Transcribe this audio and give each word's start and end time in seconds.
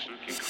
Suki. 0.00 0.49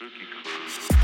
Suki 0.00 0.24
Crew. 0.24 0.99